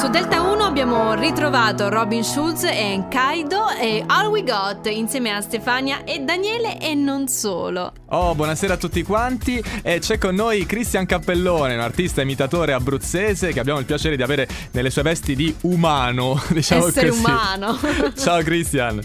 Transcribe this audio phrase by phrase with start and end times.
[0.00, 5.42] Su Delta 1 abbiamo ritrovato Robin Schulz e Kaido e All We Got insieme a
[5.42, 7.92] Stefania e Daniele e non solo.
[8.06, 13.52] Oh, buonasera a tutti quanti e c'è con noi Cristian Cappellone, un artista imitatore abruzzese
[13.52, 17.20] che abbiamo il piacere di avere nelle sue vesti di umano, diciamo Essere così.
[17.20, 17.78] umano.
[18.16, 19.00] Ciao Cristian.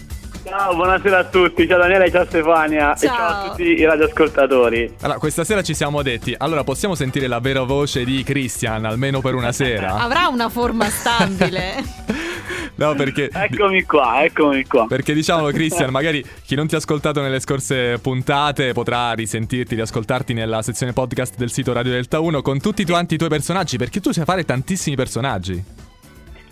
[0.48, 3.16] Ciao, buonasera a tutti, ciao Daniele, ciao Stefania e Ciao.
[3.16, 4.94] ciao a tutti i radioascoltatori.
[5.00, 9.20] Allora, questa sera ci siamo detti, allora possiamo sentire la vera voce di Cristian, almeno
[9.20, 9.96] per una sera?
[9.98, 11.74] Avrà una forma stabile.
[12.78, 13.30] No, perché...
[13.32, 14.86] Eccomi qua, eccomi qua.
[14.86, 20.34] Perché diciamolo Cristian, magari chi non ti ha ascoltato nelle scorse puntate potrà risentirti, riascoltarti
[20.34, 24.00] nella sezione podcast del sito Radio Delta 1 con tutti quanti i tuoi personaggi, perché
[24.00, 25.64] tu sai fare tantissimi personaggi.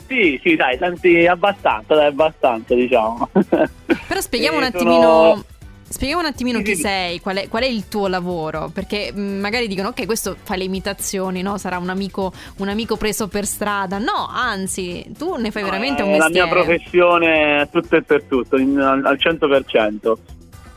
[0.07, 3.29] Sì, sì, dai, tanti abbastanza, dai, abbastanza, diciamo.
[3.33, 5.01] Però spieghiamo un Eh, attimino.
[5.03, 5.45] sono-
[5.87, 9.69] Spieghiamo un attimino chi sei, qual è, qual è il tuo lavoro, perché mh, magari
[9.69, 11.57] dicono ok questo fa le imitazioni, no?
[11.57, 16.09] sarà un amico, un amico preso per strada, no, anzi tu ne fai veramente un
[16.09, 16.47] È la mestiere.
[16.47, 20.17] mia professione tutto e per tutto, in- al, al 100%.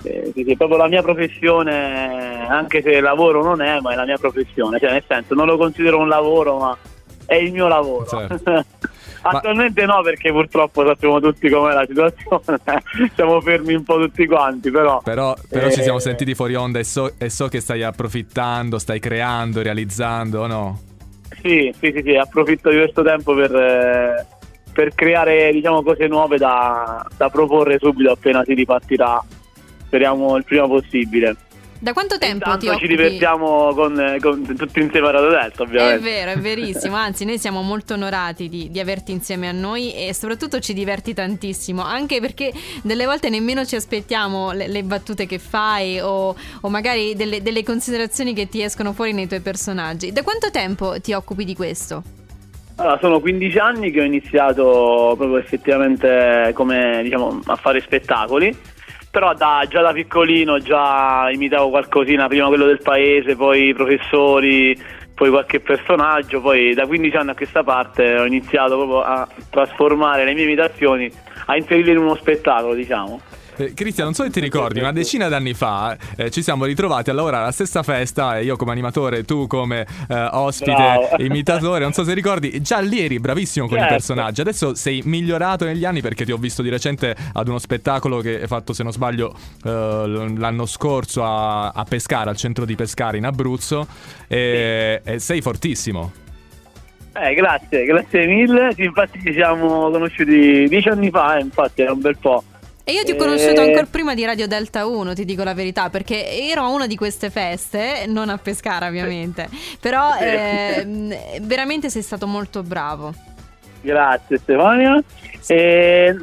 [0.03, 4.05] Eh, sì, sì, proprio la mia professione, anche se lavoro non è, ma è la
[4.05, 6.78] mia professione, cioè nel senso non lo considero un lavoro, ma
[7.25, 8.05] è il mio lavoro.
[8.05, 8.66] Certo.
[9.30, 12.59] Attualmente no, perché purtroppo sappiamo tutti com'è la situazione,
[13.16, 15.02] siamo fermi un po' tutti quanti, però...
[15.03, 18.80] Però, però ci Eh, siamo sentiti fuori onda e so, e so che stai approfittando,
[18.80, 20.81] stai creando, realizzando, o no?
[21.42, 24.25] Sì, sì, sì, sì, approfitto di questo tempo per, eh,
[24.73, 29.23] per creare diciamo, cose nuove da, da proporre subito appena si ripartirà,
[29.86, 31.36] speriamo il prima possibile.
[31.80, 32.81] Da quanto tempo Intanto ti occupi?
[32.81, 36.00] ci divertiamo con, con tutti insieme a Radio Delta, È ovviamente.
[36.09, 40.11] vero, è verissimo, anzi noi siamo molto onorati di, di averti insieme a noi e
[40.14, 45.38] soprattutto ci diverti tantissimo, anche perché delle volte nemmeno ci aspettiamo le, le battute che
[45.38, 50.11] fai o, o magari delle, delle considerazioni che ti escono fuori nei tuoi personaggi.
[50.11, 52.02] Da quanto tempo ti occupi di questo?
[52.78, 58.55] Allora, sono 15 anni che ho iniziato proprio effettivamente come, diciamo, a fare spettacoli,
[59.09, 64.77] però da- già da piccolino già imitavo qualcosina, prima quello del paese, poi i professori,
[65.14, 70.23] poi qualche personaggio, poi da 15 anni a questa parte ho iniziato proprio a trasformare
[70.23, 71.11] le mie imitazioni,
[71.48, 73.20] a inserirle in uno spettacolo, diciamo.
[73.58, 77.10] Eh, Cristian, non so se ti ricordi, una decina d'anni fa eh, ci siamo ritrovati
[77.10, 81.16] a lavorare alla stessa festa, e io come animatore, tu come eh, ospite, Bravo.
[81.18, 83.95] imitatore, non so se ricordi, già lì eri bravissimo con i Certo.
[83.95, 88.20] personaggi, adesso sei migliorato negli anni perché ti ho visto di recente ad uno spettacolo
[88.20, 92.76] che hai fatto, se non sbaglio, eh, l'anno scorso a, a Pescara, al centro di
[92.76, 93.88] Pescara in Abruzzo,
[94.28, 96.12] e, e sei fortissimo.
[97.20, 98.74] Eh, grazie, grazie mille.
[98.76, 102.44] Sì, infatti ci siamo conosciuti dieci anni fa, eh, infatti era un bel po'.
[102.89, 105.53] E io ti ho Eh, conosciuto ancora prima di Radio Delta 1, ti dico la
[105.53, 109.49] verità, perché ero a una di queste feste, non a Pescara ovviamente,
[109.81, 110.23] però Sì.
[110.23, 113.14] ehm, veramente sei stato molto bravo.
[113.81, 115.03] Grazie Stefania.
[115.47, 116.15] E,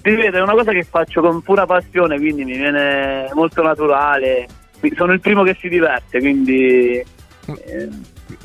[0.00, 4.46] ti ripeto, è una cosa che faccio con pura passione, quindi mi viene molto naturale.
[4.96, 7.88] Sono il primo che si diverte, quindi eh,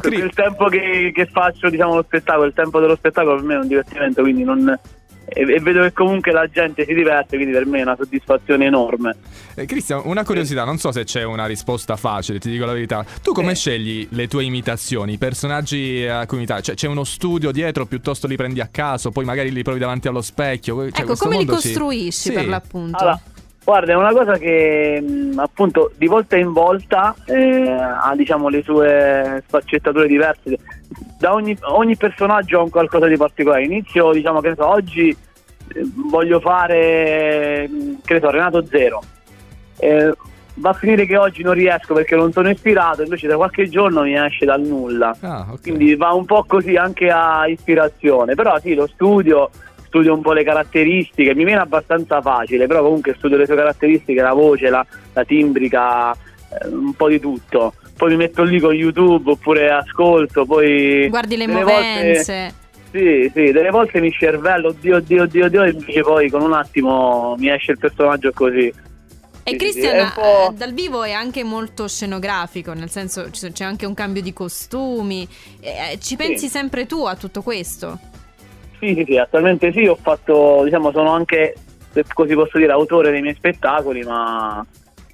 [0.09, 3.59] il tempo che, che faccio, diciamo, lo spettacolo, il tempo dello spettacolo per me è
[3.59, 4.77] un divertimento, quindi non.
[5.25, 8.65] E, e vedo che comunque la gente si diverte, quindi per me è una soddisfazione
[8.65, 9.15] enorme.
[9.55, 13.05] Eh, Cristian, una curiosità, non so se c'è una risposta facile, ti dico la verità.
[13.21, 13.61] Tu come Sì.
[13.61, 16.61] scegli le tue imitazioni, i personaggi a cui imitare?
[16.61, 20.07] Cioè, c'è uno studio dietro, piuttosto li prendi a caso, poi magari li provi davanti
[20.09, 20.89] allo specchio?
[20.91, 22.31] Cioè, ecco, come li costruisci Sì.
[22.33, 22.97] per l'appunto?
[22.97, 23.19] Allora,
[23.63, 28.61] guarda, è una cosa che mh, appunto di volta in volta eh, ha diciamo le
[28.63, 30.57] sue sfaccettature diverse.
[31.17, 33.63] Da ogni, ogni personaggio ha un qualcosa di particolare.
[33.63, 35.15] Inizio, diciamo che so, oggi eh,
[36.09, 39.01] voglio fare mh, che so, Renato Zero.
[39.77, 40.13] Eh,
[40.55, 44.01] va a finire che oggi non riesco perché non sono ispirato, invece da qualche giorno
[44.01, 45.15] mi esce dal nulla.
[45.21, 45.61] Ah, ok.
[45.61, 49.49] Quindi va un po' così anche a ispirazione, però sì, lo studio,
[49.91, 54.21] studio un po' le caratteristiche, mi viene abbastanza facile, però comunque studio le sue caratteristiche,
[54.21, 57.73] la voce, la, la timbrica, eh, un po' di tutto.
[57.97, 61.09] Poi mi metto lì con YouTube oppure ascolto, poi...
[61.09, 62.53] Guardi le movenze.
[62.89, 66.53] Sì, sì, delle volte mi scervello, oddio, oddio, oddio, oddio, e invece poi con un
[66.53, 68.73] attimo mi esce il personaggio così.
[69.43, 73.85] E Sì, Christian sì, eh, dal vivo è anche molto scenografico, nel senso c'è anche
[73.85, 75.27] un cambio di costumi.
[75.59, 77.99] Eh, ci pensi sempre tu a tutto questo?
[78.81, 81.53] Sì, sì, sì, attualmente sì, ho fatto, diciamo, sono anche,
[81.91, 84.65] se così posso dire, autore dei miei spettacoli, ma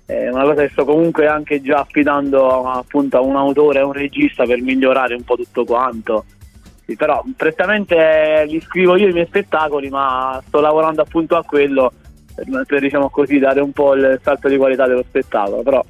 [0.05, 3.91] è una cosa che sto comunque anche già affidando appunto a un autore, a un
[3.91, 6.23] regista per migliorare un po' tutto quanto.
[6.85, 11.91] Sì, però prettamente li scrivo io i miei spettacoli, ma sto lavorando appunto a quello
[12.33, 15.61] per, per, diciamo così, dare un po' il salto di qualità dello spettacolo.
[15.61, 15.83] Però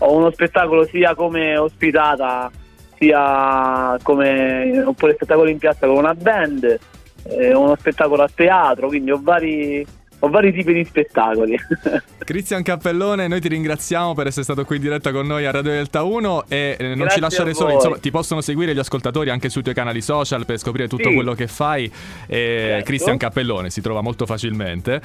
[0.00, 2.50] ho uno spettacolo sia come ospitata
[2.98, 6.78] sia come oppure spettacolo in piazza con una band,
[7.24, 9.84] eh, uno spettacolo a teatro, quindi ho vari,
[10.20, 11.56] ho vari tipi di spettacoli.
[12.24, 15.72] Cristian Cappellone, noi ti ringraziamo per essere stato qui in diretta con noi a Radio
[15.72, 19.30] Delta 1 e eh, non Grazie ci lasciare soli, insomma, ti possono seguire gli ascoltatori
[19.30, 21.14] anche sui tuoi canali social per scoprire tutto Sì.
[21.14, 21.90] quello che fai.
[22.28, 22.84] Certo.
[22.84, 25.00] Cristian Cappellone si trova molto facilmente,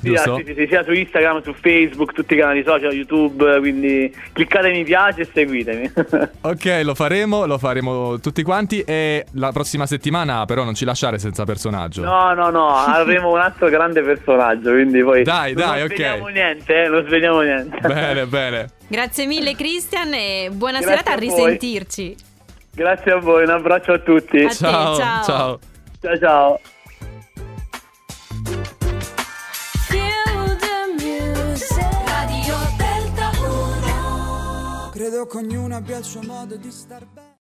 [0.00, 0.36] Sì, giusto?
[0.36, 4.70] sì, sì, sì, sia su Instagram, su Facebook, tutti i canali social, YouTube, quindi cliccate
[4.70, 5.92] mi piace e seguitemi.
[6.40, 11.18] Ok, lo faremo, lo faremo tutti quanti e la prossima settimana però non ci lasciare
[11.18, 12.02] senza personaggio.
[12.02, 15.94] No, no, no, avremo un altro grande personaggio, quindi poi Dai, dai, non ok.
[15.94, 17.78] sveliamo niente, eh, non sveliamo niente.
[17.80, 18.68] Bene, bene.
[18.86, 22.16] Grazie mille Cristian e buona Grazie serata a a risentirci.
[22.72, 24.38] Grazie a voi, un abbraccio a tutti.
[24.38, 25.24] A te, Ciao, ciao.
[25.24, 25.58] ciao.
[26.00, 26.60] Ciao
[35.18, 37.27] Credo che ognuno abbia il suo modo di star bene.